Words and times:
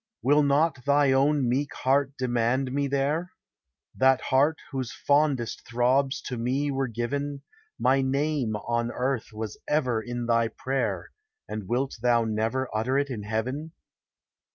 Will 0.23 0.41
not 0.41 0.83
thy 0.83 1.11
own 1.11 1.47
meek 1.47 1.75
heart 1.75 2.17
demand 2.17 2.71
me 2.71 2.87
there? 2.87 3.33
That 3.95 4.19
heart 4.19 4.57
whose 4.71 4.91
fondest 4.91 5.67
throbs 5.67 6.21
to 6.23 6.37
me 6.39 6.71
were 6.71 6.87
given; 6.87 7.43
My 7.77 8.01
name 8.01 8.55
on 8.55 8.89
earth 8.91 9.31
was 9.31 9.59
ever 9.67 10.01
in 10.01 10.25
thy 10.25 10.47
prayer, 10.47 11.11
And 11.47 11.67
wilt 11.67 11.97
thou 12.01 12.23
never 12.25 12.67
utter 12.75 12.97
it 12.97 13.11
in 13.11 13.21
heaven? 13.21 13.73